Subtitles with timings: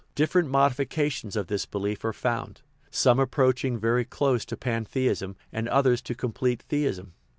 [0.15, 6.01] Different modifications of this belief are found, some approaching very close to pantheism and others
[6.01, 7.13] to complete theism.